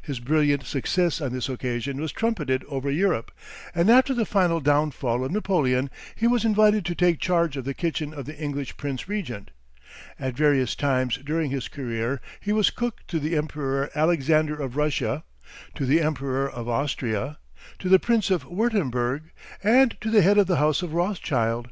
His 0.00 0.18
brilliant 0.18 0.64
success 0.64 1.20
on 1.20 1.30
this 1.30 1.46
occasion 1.46 2.00
was 2.00 2.10
trumpeted 2.10 2.64
over 2.68 2.90
Europe, 2.90 3.30
and 3.74 3.90
after 3.90 4.14
the 4.14 4.24
final 4.24 4.60
downfall 4.60 5.22
of 5.26 5.30
Napoleon 5.30 5.90
he 6.14 6.26
was 6.26 6.42
invited 6.46 6.86
to 6.86 6.94
take 6.94 7.20
charge 7.20 7.54
of 7.54 7.66
the 7.66 7.74
kitchen 7.74 8.14
of 8.14 8.24
the 8.24 8.34
English 8.38 8.78
Prince 8.78 9.10
Regent. 9.10 9.50
At 10.18 10.32
various 10.34 10.74
times 10.74 11.18
during 11.18 11.50
his 11.50 11.68
career 11.68 12.22
he 12.40 12.50
was 12.50 12.70
cook 12.70 13.06
to 13.08 13.20
the 13.20 13.36
Emperor 13.36 13.90
Alexander 13.94 14.54
of 14.58 14.74
Russia, 14.74 15.22
to 15.74 15.84
the 15.84 16.00
Emperor 16.00 16.48
of 16.48 16.66
Austria, 16.66 17.36
to 17.78 17.90
the 17.90 17.98
Prince 17.98 18.30
of 18.30 18.44
Wurtemberg, 18.46 19.32
and 19.62 19.98
to 20.00 20.10
the 20.10 20.22
head 20.22 20.38
of 20.38 20.46
the 20.46 20.56
house 20.56 20.80
of 20.80 20.94
Rothschild. 20.94 21.68